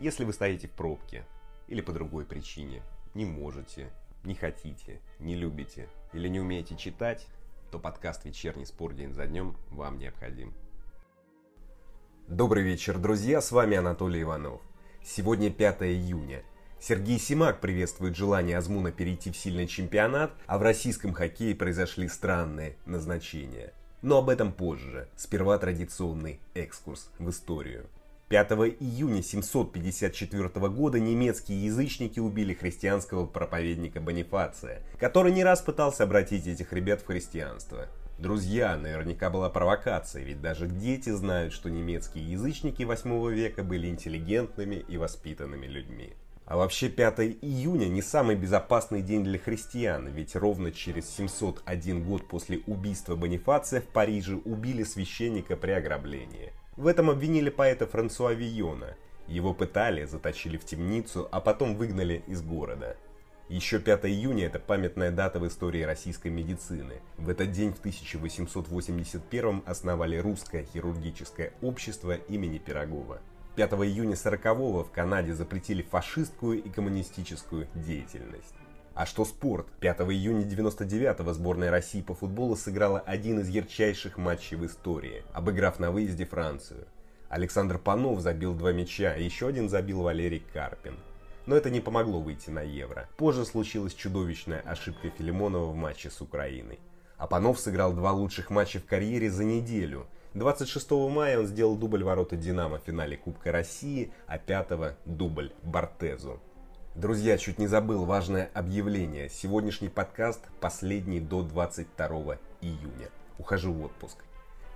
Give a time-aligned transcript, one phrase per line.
[0.00, 1.24] Если вы стоите в пробке
[1.66, 2.82] или по другой причине,
[3.14, 3.90] не можете,
[4.22, 7.26] не хотите, не любите или не умеете читать,
[7.72, 10.54] то подкаст «Вечерний спор день за днем» вам необходим.
[12.28, 14.60] Добрый вечер, друзья, с вами Анатолий Иванов.
[15.02, 16.44] Сегодня 5 июня.
[16.78, 22.76] Сергей Симак приветствует желание Азмуна перейти в сильный чемпионат, а в российском хоккее произошли странные
[22.86, 23.72] назначения.
[24.02, 25.08] Но об этом позже.
[25.16, 27.88] Сперва традиционный экскурс в историю.
[28.28, 28.50] 5
[28.80, 36.74] июня 754 года немецкие язычники убили христианского проповедника Бонифация, который не раз пытался обратить этих
[36.74, 37.86] ребят в христианство.
[38.18, 44.74] Друзья, наверняка была провокация, ведь даже дети знают, что немецкие язычники 8 века были интеллигентными
[44.74, 46.12] и воспитанными людьми.
[46.44, 52.28] А вообще 5 июня не самый безопасный день для христиан, ведь ровно через 701 год
[52.28, 56.52] после убийства Бонифация в Париже убили священника при ограблении.
[56.78, 58.94] В этом обвинили поэта Франсуа Вийона.
[59.26, 62.96] Его пытали, заточили в темницу, а потом выгнали из города.
[63.48, 67.02] Еще 5 июня– это памятная дата в истории российской медицины.
[67.16, 73.18] В этот день в 1881 основали Русское хирургическое общество имени Пирогова.
[73.56, 78.54] 5 июня 40-го в Канаде запретили фашистскую и коммунистическую деятельность.
[78.98, 79.68] А что спорт?
[79.78, 85.78] 5 июня 99-го сборная России по футболу сыграла один из ярчайших матчей в истории, обыграв
[85.78, 86.84] на выезде Францию.
[87.28, 90.96] Александр Панов забил два мяча, а еще один забил Валерий Карпин.
[91.46, 93.08] Но это не помогло выйти на Евро.
[93.16, 96.80] Позже случилась чудовищная ошибка Филимонова в матче с Украиной.
[97.18, 100.08] А Панов сыграл два лучших матча в карьере за неделю.
[100.34, 106.40] 26 мая он сделал дубль ворота «Динамо» в финале Кубка России, а 5 дубль Бортезу.
[106.94, 109.28] Друзья, чуть не забыл важное объявление.
[109.28, 113.08] Сегодняшний подкаст последний до 22 июня.
[113.38, 114.24] Ухожу в отпуск.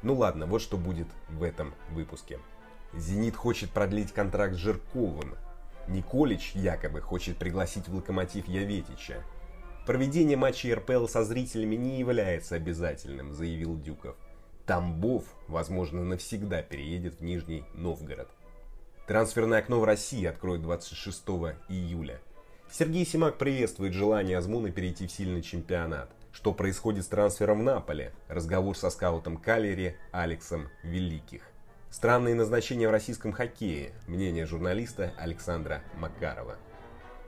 [0.02, 2.38] Ну ладно, вот что будет в этом выпуске.
[2.94, 5.34] «Зенит» хочет продлить контракт с Жирковым.
[5.88, 9.24] Николич якобы хочет пригласить в «Локомотив» Яветича.
[9.84, 14.14] Проведение матчей РПЛ со зрителями не является обязательным, заявил Дюков.
[14.64, 18.28] Тамбов, возможно, навсегда переедет в Нижний Новгород.
[19.12, 21.22] Трансферное окно в России откроют 26
[21.68, 22.18] июля.
[22.70, 26.10] Сергей Симак приветствует желание Азмуна перейти в сильный чемпионат.
[26.32, 28.14] Что происходит с трансфером в Наполе?
[28.28, 31.42] Разговор со скаутом Калери Алексом Великих.
[31.90, 33.92] Странные назначения в российском хоккее.
[34.08, 36.56] Мнение журналиста Александра Макарова.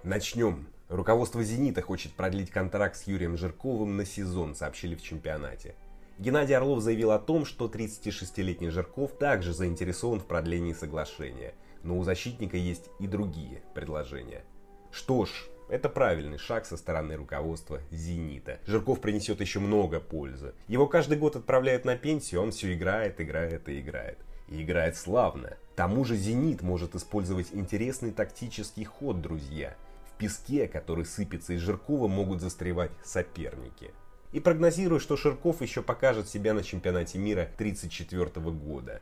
[0.04, 0.66] Начнем.
[0.88, 5.74] Руководство «Зенита» хочет продлить контракт с Юрием Жирковым на сезон, сообщили в чемпионате.
[6.18, 11.52] Геннадий Орлов заявил о том, что 36-летний Жирков также заинтересован в продлении соглашения–
[11.84, 14.42] но у защитника есть и другие предложения.
[14.90, 15.30] Что ж,
[15.68, 18.58] это правильный шаг со стороны руководства «Зенита».
[18.66, 20.54] Жирков принесет еще много пользы.
[20.68, 24.18] Его каждый год отправляют на пенсию, он все играет, играет и играет.
[24.48, 25.56] И играет славно.
[25.74, 29.74] Тому же «Зенит» может использовать интересный тактический ход, друзья.
[30.12, 33.90] В песке, который сыпется из Жиркова, могут застревать соперники.
[34.32, 39.00] И прогнозирую, что Ширков еще покажет себя на чемпионате мира 1934 года.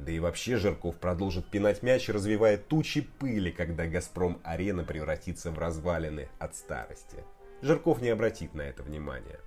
[0.00, 6.28] Да и вообще Жирков продолжит пинать мяч, развивая тучи пыли, когда «Газпром-арена» превратится в развалины
[6.38, 7.22] от старости.
[7.60, 9.38] Жирков не обратит на это внимания.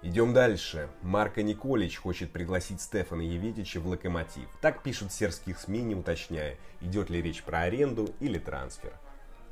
[0.00, 0.88] Идем дальше.
[1.02, 4.48] Марко Николич хочет пригласить Стефана Евитича в «Локомотив».
[4.62, 8.94] Так пишут сербских СМИ, не уточняя, идет ли речь про аренду или трансфер.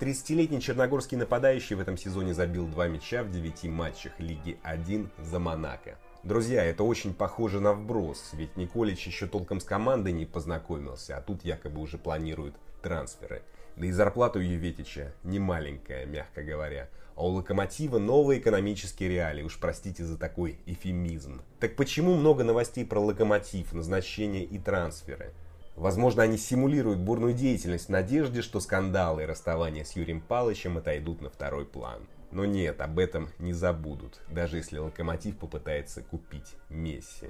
[0.01, 5.39] 30-летний черногорский нападающий в этом сезоне забил два мяча в 9 матчах Лиги 1 за
[5.39, 5.99] Монако.
[6.25, 11.21] Друзья, это очень похоже на вброс, ведь Николич еще толком с командой не познакомился, а
[11.21, 13.43] тут якобы уже планируют трансферы.
[13.77, 16.89] Да и зарплата у Юветича не маленькая, мягко говоря.
[17.15, 21.43] А у Локомотива новые экономические реалии, уж простите за такой эфемизм.
[21.61, 25.35] Так почему много новостей про Локомотив, назначения и трансферы?
[25.77, 31.21] Возможно, они симулируют бурную деятельность в надежде, что скандалы и расставания с Юрием Палычем отойдут
[31.21, 32.01] на второй план.
[32.35, 37.29] Но нет, об этом не забудут, даже если Локомотив попытается купить Месси.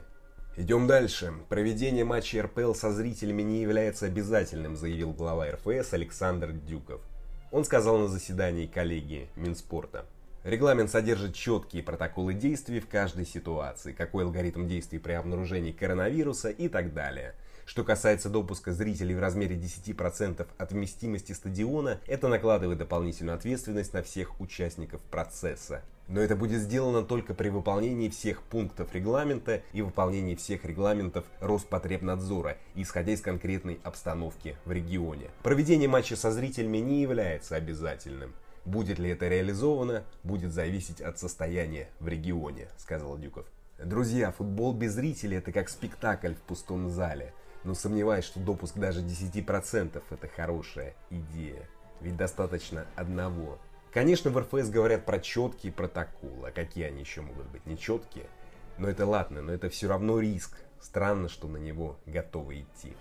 [0.56, 1.34] Идем дальше.
[1.50, 7.02] Проведение матча РПЛ со зрителями не является обязательным, заявил глава РФС Александр Дюков.
[7.52, 10.06] Он сказал на заседании коллегии Минспорта.
[10.42, 16.68] Регламент содержит четкие протоколы действий в каждой ситуации, какой алгоритм действий при обнаружении коронавируса и
[16.68, 17.34] так далее–
[17.66, 24.02] что касается допуска зрителей в размере 10% от вместимости стадиона, это накладывает дополнительную ответственность на
[24.02, 25.82] всех участников процесса.
[26.06, 32.58] Но это будет сделано только при выполнении всех пунктов регламента и выполнении всех регламентов Роспотребнадзора,
[32.74, 35.30] исходя из конкретной обстановки в регионе.
[35.42, 38.34] Проведение матча со зрителями не является обязательным.
[38.66, 43.46] Будет ли это реализовано, будет зависеть от состояния в регионе, сказал Дюков.
[43.82, 47.32] Друзья, футбол без зрителей это как спектакль в пустом зале.
[47.64, 51.68] Но сомневаюсь, что допуск даже 10% это хорошая идея.
[52.00, 53.58] Ведь достаточно одного.
[53.92, 58.26] Конечно, в РФС говорят про четкие протоколы, а какие они еще могут быть, нечеткие?
[58.76, 60.58] Но это ладно, но это все равно риск.
[60.80, 62.94] Странно, что на него готовы идти.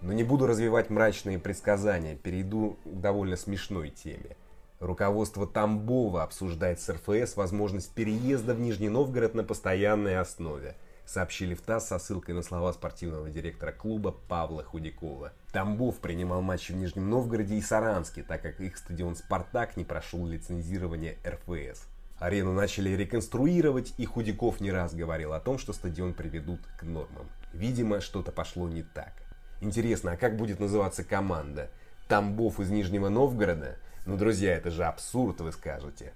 [0.00, 4.36] Но не буду развивать мрачные предсказания, перейду к довольно смешной теме.
[4.80, 10.76] Руководство Тамбова обсуждает с РФС возможность переезда в Нижний Новгород на постоянной основе,
[11.08, 15.32] сообщили в ТАСС со ссылкой на слова спортивного директора клуба Павла Худякова.
[15.52, 20.26] Тамбов принимал матчи в Нижнем Новгороде и Саранске, так как их стадион «Спартак» не прошел
[20.26, 21.86] лицензирование РФС.
[22.18, 27.28] Арену начали реконструировать, и Худяков не раз говорил о том, что стадион приведут к нормам.
[27.54, 29.12] Видимо, что-то пошло не так.
[29.60, 31.70] Интересно, а как будет называться команда?
[32.08, 33.78] Тамбов из Нижнего Новгорода?
[34.04, 36.12] Ну, друзья, это же абсурд, вы скажете.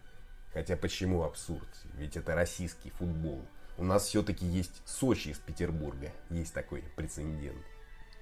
[0.52, 1.68] Хотя почему абсурд?
[1.94, 3.42] Ведь это российский футбол.
[3.78, 6.12] У нас все-таки есть Сочи из Петербурга.
[6.30, 7.64] Есть такой прецедент.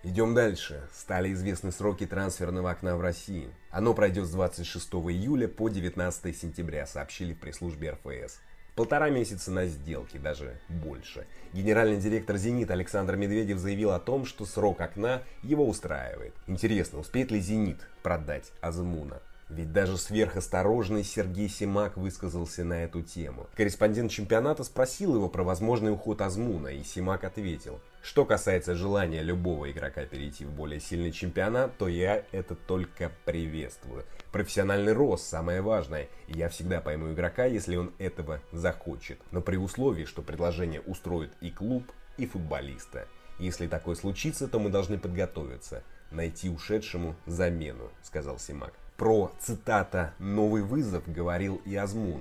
[0.03, 0.89] Идем дальше.
[0.95, 3.51] Стали известны сроки трансферного окна в России.
[3.71, 8.41] Оно пройдет с 26 июля по 19 сентября, сообщили в пресс-службе РФС.
[8.77, 11.27] Полтора месяца на сделке, даже больше.
[11.53, 16.35] Генеральный директор «Зенит» Александр Медведев заявил о том, что срок окна его устраивает.
[16.47, 19.21] Интересно, успеет ли «Зенит» продать Азмуна?
[19.51, 23.49] Ведь даже сверхосторожный Сергей Симак высказался на эту тему.
[23.57, 29.69] Корреспондент чемпионата спросил его про возможный уход Азмуна, и Симак ответил, что касается желания любого
[29.71, 34.05] игрока перейти в более сильный чемпионат, то я это только приветствую.
[34.31, 39.19] Профессиональный рост самое важное, и я всегда пойму игрока, если он этого захочет.
[39.33, 43.09] Но при условии, что предложение устроит и клуб, и футболиста.
[43.41, 45.83] Если такое случится, то мы должны подготовиться,
[46.13, 48.75] найти ушедшему замену, сказал Симак.
[49.01, 52.21] Про, цитата, «новый вызов» говорил и Азмун.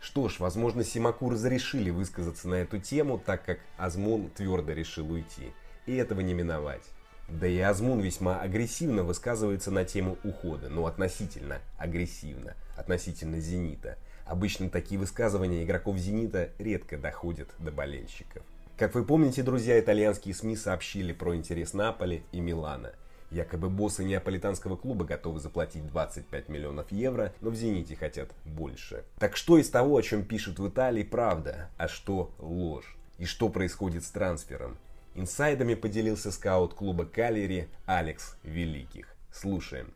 [0.00, 5.52] Что ж, возможно, Симаку разрешили высказаться на эту тему, так как Азмун твердо решил уйти.
[5.84, 6.80] И этого не миновать.
[7.28, 13.98] Да и Азмун весьма агрессивно высказывается на тему ухода, но относительно агрессивно, относительно «Зенита».
[14.24, 18.42] Обычно такие высказывания игроков «Зенита» редко доходят до болельщиков.
[18.78, 22.94] Как вы помните, друзья, итальянские СМИ сообщили про интерес Наполи и Милана–
[23.34, 29.04] Якобы боссы неаполитанского клуба готовы заплатить 25 миллионов евро, но в «Зените» хотят больше.
[29.18, 32.96] Так что из того, о чем пишут в Италии, правда, а что ложь?
[33.18, 34.78] И что происходит с трансфером?
[35.16, 39.16] Инсайдами поделился скаут клуба Калери Алекс Великих.
[39.32, 39.92] Слушаем.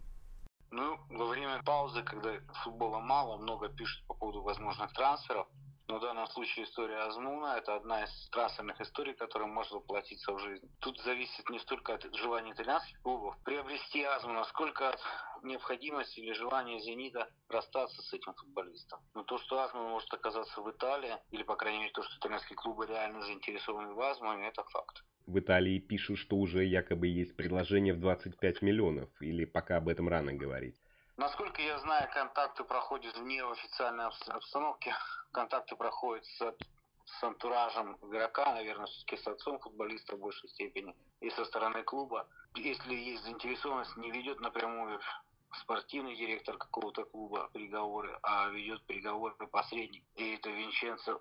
[0.72, 2.30] Ну, во время паузы, когда
[2.64, 5.46] футбола мало, много пишут по поводу возможных трансферов.
[5.88, 10.38] Но в данном случае история Азмуна– это одна из трансферных историй, которая может воплотиться в
[10.38, 10.70] жизнь.
[10.80, 15.00] Тут зависит не столько от желания итальянских клубов приобрести Азмуна, сколько от
[15.42, 19.00] необходимости или желания «Зенита» расстаться с этим футболистом.
[19.14, 22.56] Но то, что Азмун может оказаться в Италии, или, по крайней мере, то, что итальянские
[22.56, 25.02] клубы реально заинтересованы в Азмуне, это факт.
[25.26, 30.08] В Италии пишут, что уже якобы есть предложение в 25 миллионов, или пока об этом
[30.08, 30.76] рано говорить.
[31.18, 34.94] Насколько я знаю, контакты проходят вне официальной обстановки.
[35.32, 36.54] Контакты проходят с,
[37.06, 42.28] с антуражем игрока, наверное, все-таки с отцом футболиста в большей степени, и со стороны клуба.
[42.54, 45.00] Если есть заинтересованность, не ведет напрямую
[45.60, 50.04] спортивный директор какого-то клуба переговоры, а ведет переговоры посредник.
[50.14, 51.20] И это Винченцо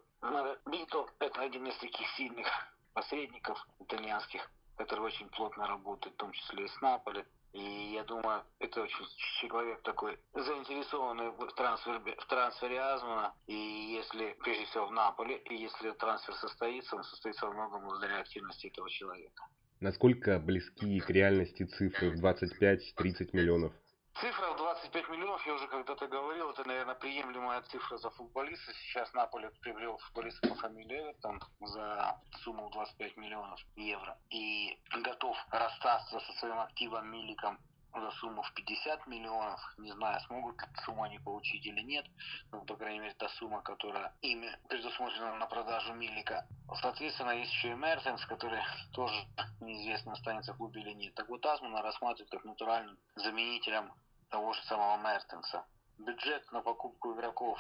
[0.67, 2.47] Бито, это один из таких сильных
[2.93, 7.25] посредников итальянских, который очень плотно работает, в том числе и с Наполи.
[7.57, 9.05] И я думаю, это очень
[9.41, 13.33] человек такой заинтересованный в трансфере, в трансфере Азмана.
[13.47, 18.19] И если, прежде всего, в Наполе, и если трансфер состоится, он состоится во многом благодаря
[18.19, 19.43] активности этого человека.
[19.79, 23.73] Насколько близки к реальности цифры в 25-30 миллионов?
[24.21, 24.57] Цифра в
[24.91, 28.73] 25 миллионов, я уже когда-то говорил, это, наверное, приемлемая цифра за футболиста.
[28.73, 34.17] Сейчас Наполе приобрел футболиста по фамилии Эвертон за сумму 25 миллионов евро.
[34.29, 37.59] И готов расстаться со своим активом Миликом
[37.93, 39.59] за сумму в 50 миллионов.
[39.77, 42.05] Не знаю, смогут эту сумму они получить или нет.
[42.51, 46.47] Но, по крайней мере, та сумма, которая ими предусмотрена на продажу Милика.
[46.81, 48.61] Соответственно, есть еще и Мертенс, который
[48.93, 49.25] тоже
[49.59, 51.13] неизвестно, останется в клубе или нет.
[51.15, 53.91] Так вот, Азмана рассматривают как натуральным заменителем
[54.29, 55.65] того же самого Мертенса.
[55.97, 57.59] Бюджет на покупку игроков,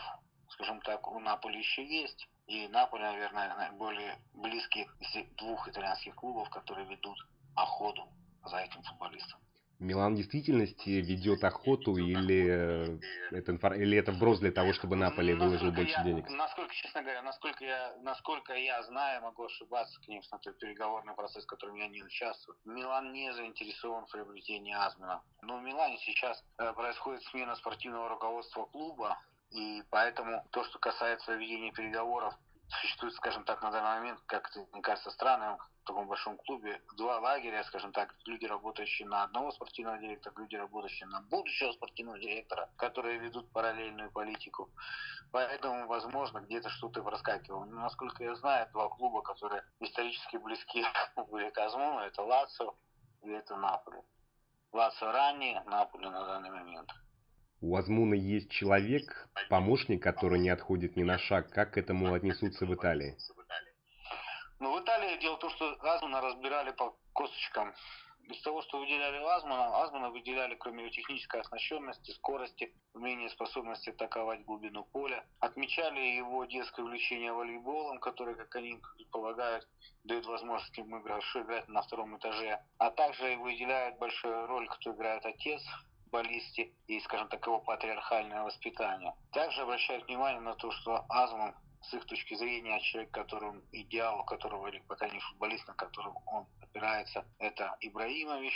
[0.49, 2.27] скажем так, у Наполи еще есть.
[2.47, 7.17] И Наполи, наверное, наиболее близкий из двух итальянских клубов, которые ведут
[7.55, 8.07] охоту
[8.45, 9.39] за этим футболистом.
[9.79, 12.99] Милан в действительности ведет охоту или
[13.31, 16.27] это, или это вброс для того, чтобы Наполи выложил больше я, денег?
[16.29, 21.47] Насколько, честно говоря, насколько я, насколько я знаю, могу ошибаться, конечно, это переговорный процесс, в
[21.47, 22.57] котором я не участвую.
[22.65, 25.21] Милан не заинтересован в приобретении Азмина.
[25.43, 29.19] Но в Милане сейчас э, происходит смена спортивного руководства клуба,
[29.51, 32.33] и поэтому то, что касается ведения переговоров
[32.81, 35.57] существует, скажем так, на данный момент, как это мне кажется странным,
[35.87, 41.07] таком большом клубе два лагеря, скажем так, люди, работающие на одного спортивного директора, люди, работающие
[41.07, 44.69] на будущего спортивного директора, которые ведут параллельную политику.
[45.31, 47.65] Поэтому, возможно, где-то что-то проскакивало.
[47.65, 50.85] Но, насколько я знаю, два клуба, которые исторически близки
[51.29, 52.75] были к Азмуну, это Лацо
[53.23, 54.03] и это Наполе.
[54.71, 56.91] Лацо ранее, Наполе на данный момент.
[57.59, 61.49] У Азмуна есть человек, помощник, который не отходит ни на шаг.
[61.49, 63.17] Как к этому отнесутся в Италии?
[65.07, 67.73] Ну, в Италии дело в том, что Азмуна разбирали по косточкам.
[68.23, 74.43] Из того, что выделяли Азмуна, Азмуна выделяли, кроме его технической оснащенности, скорости, умения, способности атаковать
[74.43, 75.25] глубину поля.
[75.39, 79.65] Отмечали его детское увлечение волейболом, которое, как они предполагают,
[80.03, 82.59] дает возможность ему играть на втором этаже.
[82.77, 85.61] А также выделяют большую роль, кто играет отец
[86.03, 89.13] футболисте и, скажем так, его патриархальное воспитание.
[89.31, 91.55] Также обращают внимание на то, что Азман
[91.89, 96.45] с их точки зрения, человек, которым идеал, которого, или пока не футболист, на которого он
[96.61, 98.53] опирается, это Ибраимович,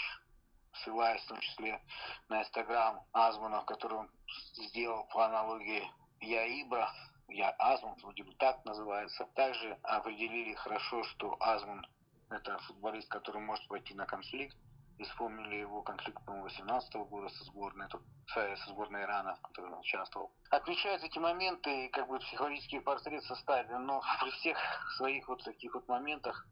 [0.73, 1.81] ссылаясь в том числе
[2.29, 4.09] на инстаграм Азмана, который он
[4.55, 5.83] сделал по аналогии
[6.19, 6.91] Я Ибра,
[7.29, 9.25] Я Азман, вроде бы так называется.
[9.35, 11.85] Также определили хорошо, что Азман
[12.29, 14.55] это футболист, который может пойти на конфликт,
[14.97, 17.87] и вспомнили его конфликт, по 18 года со сборной,
[18.27, 20.31] со сборной Ирана, в которой он участвовал.
[20.49, 24.57] Отмечают эти моменты, как бы психологический портрет составили, но при всех
[24.97, 26.47] своих вот таких вот моментах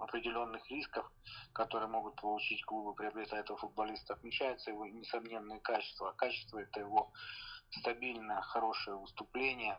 [0.00, 1.10] определенных рисков,
[1.52, 6.10] которые могут получить клубы, приобретая этого футболиста, отмечаются его несомненные качества.
[6.10, 7.10] А качество это его
[7.70, 9.76] стабильное, хорошее выступление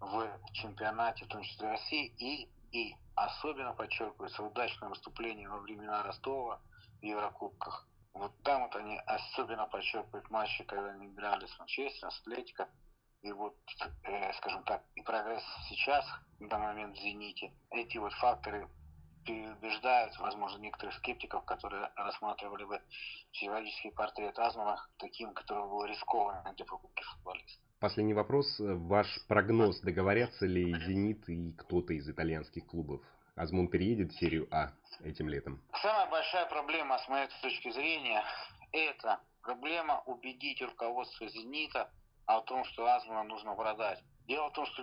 [0.00, 6.60] в чемпионате, в том числе России, и, и особенно подчеркивается удачное выступление во времена Ростова,
[7.00, 7.88] в Еврокубках.
[8.14, 12.68] Вот там вот они особенно подчеркивают матчи, когда они играли с Манчестером, с Атлетико.
[13.22, 13.56] И вот,
[14.04, 16.04] э, скажем так, и прогресс сейчас,
[16.38, 18.68] на момент в «Зените», эти вот факторы
[19.24, 22.80] переубеждают, возможно, некоторых скептиков, которые рассматривали бы
[23.32, 27.62] психологический портрет Азмана таким, который был рискованным для покупки футболиста.
[27.80, 28.56] Последний вопрос.
[28.58, 33.02] Ваш прогноз, договорятся ли «Зенит» и кто-то из итальянских клубов?
[33.38, 34.72] Азмун переедет в серию А
[35.04, 35.62] этим летом?
[35.80, 38.24] Самая большая проблема, с моей точки зрения,
[38.72, 41.90] это проблема убедить руководство «Зенита»
[42.26, 44.02] о том, что Азмуна нужно продать.
[44.26, 44.82] Дело в том, что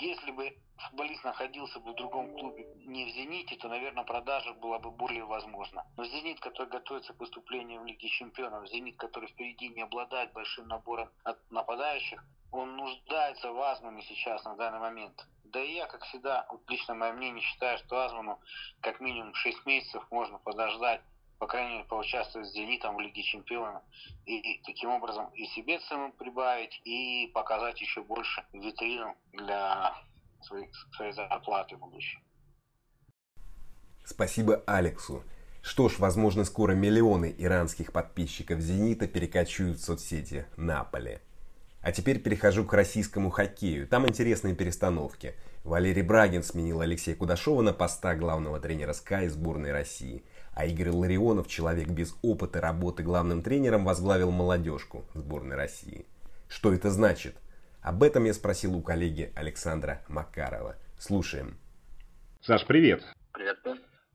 [0.00, 4.78] если бы футболист находился бы в другом клубе, не в «Зените», то, наверное, продажа была
[4.78, 5.86] бы более возможна.
[5.96, 10.68] Но «Зенит», который готовится к выступлению в Лиге чемпионов, «Зенит», который впереди не обладает большим
[10.68, 11.08] набором
[11.50, 15.26] нападающих, он нуждается в Азмане сейчас, на данный момент.
[15.52, 18.38] Да и я, как всегда, лично мое мнение, считаю, что Азману
[18.80, 21.00] как минимум 6 месяцев можно подождать,
[21.38, 23.82] по крайней мере, поучаствовать с «Зенитом» в Лиге Чемпионов.
[24.26, 29.94] И, и таким образом и себе цену прибавить, и показать еще больше витрину для
[30.42, 32.20] своей, своей зарплаты в будущем.
[34.04, 35.22] Спасибо Алексу.
[35.62, 41.20] Что ж, возможно, скоро миллионы иранских подписчиков «Зенита» перекочуют в соцсети Наполи.
[41.80, 43.86] А теперь перехожу к российскому хоккею.
[43.86, 45.34] Там интересные перестановки.
[45.64, 50.24] Валерий Брагин сменил Алексея Кудашова на поста главного тренера СКА и сборной России.
[50.54, 56.06] А Игорь Ларионов, человек без опыта работы главным тренером, возглавил молодежку сборной России.
[56.48, 57.36] Что это значит?
[57.80, 60.76] Об этом я спросил у коллеги Александра Макарова.
[60.98, 61.58] Слушаем.
[62.42, 63.02] Саш, привет.
[63.32, 63.58] Привет.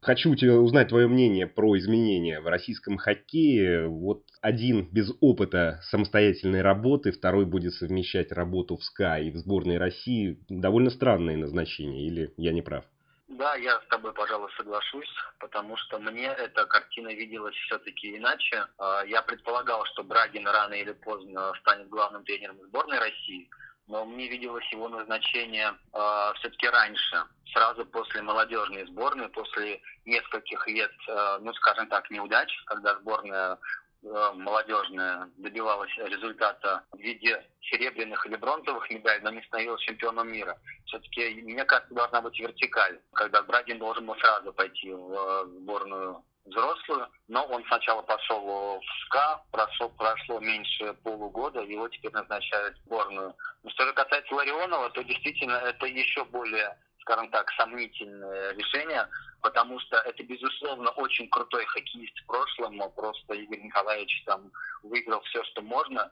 [0.03, 3.87] Хочу у тебя узнать твое мнение про изменения в российском хоккее.
[3.87, 9.77] Вот один без опыта самостоятельной работы, второй будет совмещать работу в СКА и в сборной
[9.77, 10.37] России.
[10.49, 12.83] Довольно странное назначение, или я не прав?
[13.29, 18.65] Да, я с тобой, пожалуй, соглашусь, потому что мне эта картина виделась все-таки иначе.
[18.77, 23.49] А, я предполагал, что Брагин рано или поздно станет главным тренером сборной России–
[23.87, 30.91] но мне виделось его назначение э, все-таки раньше, сразу после молодежной сборной, после нескольких лет,
[31.07, 33.57] э, ну, скажем так, неудач, когда сборная
[34.03, 40.57] э, молодежная добивалась результата в виде серебряных или бронзовых медалей, но не становилась чемпионом мира.
[40.85, 47.07] Все-таки, мне кажется, должна быть вертикаль, когда Брагин должен был сразу пойти в сборную взрослую,
[47.27, 53.35] но он сначала пошел в СКА, прошло, прошло меньше полугода, его теперь назначают в сборную.
[53.63, 59.07] Но что же касается Ларионова, то действительно это еще более, скажем так, сомнительное решение,
[59.41, 64.51] потому что это, безусловно, очень крутой хоккеист в прошлом, просто Игорь Николаевич там
[64.83, 66.09] выиграл все, что можно,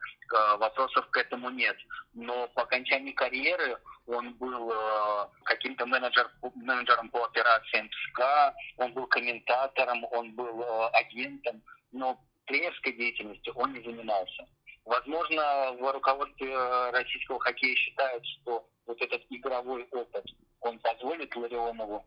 [0.57, 1.77] вопросов к этому нет.
[2.13, 9.07] Но по окончании карьеры он был э, каким-то менеджер, менеджером по операциям СКА, он был
[9.07, 14.45] комментатором, он был э, агентом, но тренерской деятельностью он не занимался.
[14.85, 16.55] Возможно, в руководстве
[16.91, 20.25] российского хоккея считают, что вот этот игровой опыт,
[20.61, 22.05] он позволит Ларионову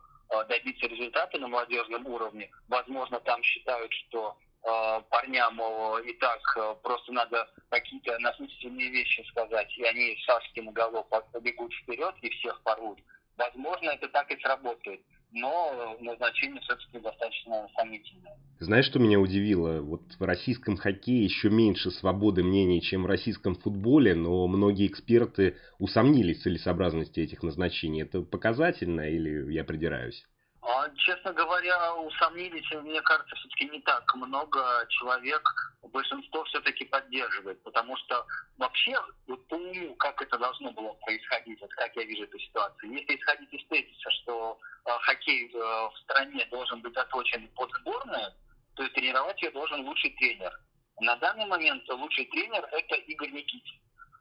[0.49, 2.51] добиться результата на молодежном уровне.
[2.69, 5.61] Возможно, там считают, что э, парням
[6.03, 11.73] и так э, просто надо какие-то насущные вещи сказать, и они шашки на голову побегут
[11.75, 12.99] вперед и всех порвут.
[13.37, 15.01] Возможно, это так и сработает
[15.35, 18.39] но назначение все-таки достаточно сомнительное.
[18.61, 19.81] Знаешь, что меня удивило?
[19.81, 25.57] Вот в российском хоккее еще меньше свободы мнений, чем в российском футболе, но многие эксперты
[25.79, 28.03] усомнились в целесообразности этих назначений.
[28.03, 30.25] Это показательно или я придираюсь?
[30.97, 35.43] Честно говоря, усомнились, мне кажется, все-таки не так много человек,
[35.83, 38.27] большинство все-таки поддерживает, потому что
[38.59, 42.93] вообще, вот по уму, как это должно было происходить, вот как я вижу эту ситуацию,
[42.93, 48.33] если исходить из тезиса, что э, хоккей э, в стране должен быть оточен под сборную,
[48.75, 50.53] то есть тренировать ее должен лучший тренер.
[51.01, 53.81] На данный момент лучший тренер– это Игорь Никитин.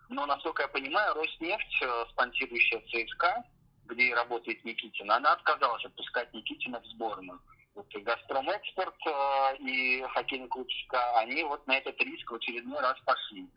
[0.10, 3.44] Но, насколько я понимаю, Роснефть, э, спонсирующая ЦСКА,
[3.86, 7.40] где работает Никитин, она отказалась отпускать Никитина в сборную.
[7.76, 12.36] Вот и «Газпром Экспорт» э, и хоккейный клуб СКА, они вот на этот риск в
[12.36, 13.48] очередной раз пошли.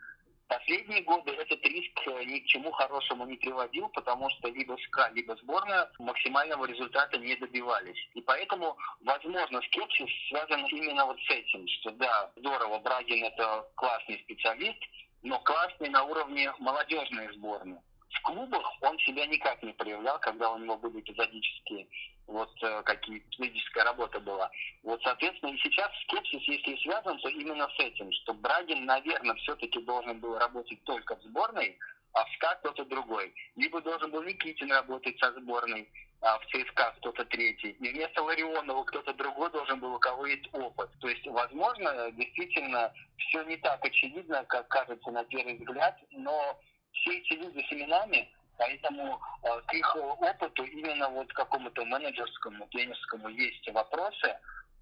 [0.49, 5.11] Последние годы этот риск э, ни к чему хорошему не приводил, потому что либо СКА,
[5.13, 7.99] либо сборная максимального результата не добивались.
[8.15, 14.19] И поэтому, возможно, скепсис связан именно вот с этим, что да, здорово, Брагин это классный
[14.21, 14.79] специалист,
[15.23, 17.81] но классный на уровне молодежной сборной
[18.27, 21.87] клубах он себя никак не проявлял, когда у него были эпизодические
[22.27, 24.51] вот э, какие физическая работа была.
[24.83, 29.37] Вот, соответственно, и сейчас скепсис, если и связан, то именно с этим, что Брагин, наверное,
[29.37, 31.79] все-таки должен был работать только в сборной,
[32.15, 33.33] а в СКА кто-то другой.
[33.55, 35.89] Либо должен был Никитин работать со сборной,
[36.21, 37.71] а в ЦСКА кто-то третий.
[37.71, 40.91] И вместо Ларионова кто-то другой должен был, у кого есть опыт.
[41.01, 46.59] То есть, возможно, действительно, все не так очевидно, как кажется на первый взгляд, но
[47.07, 53.69] все эти люди семенами, поэтому э, к их опыту именно вот какому-то менеджерскому, тренерскому есть
[53.73, 54.37] вопросы.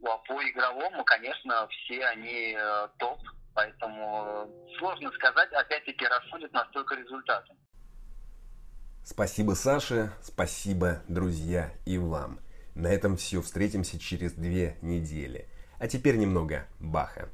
[0.06, 3.18] А по игровому, конечно, все они э, топ,
[3.54, 7.54] поэтому сложно сказать, опять-таки расходят настолько результаты.
[9.04, 12.40] Спасибо, Саше, спасибо, друзья, и вам.
[12.74, 13.40] На этом все.
[13.40, 15.46] Встретимся через две недели.
[15.78, 17.28] А теперь немного Баха.